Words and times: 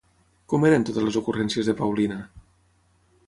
Com 0.53 0.63
eren 0.69 0.85
totes 0.89 1.05
les 1.07 1.19
ocurrències 1.21 1.69
de 1.71 1.77
Paulina? 1.83 2.19